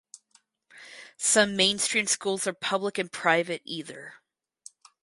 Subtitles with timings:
[1.15, 4.15] Some mainstream schools are public and private either.